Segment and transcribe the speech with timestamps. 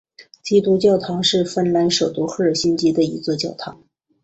[0.41, 3.83] 基督教堂是芬兰首都赫尔辛基的一座教堂。